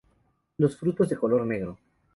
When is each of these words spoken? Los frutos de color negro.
Los 0.57 0.77
frutos 0.77 1.09
de 1.09 1.15
color 1.15 1.45
negro. 1.45 1.77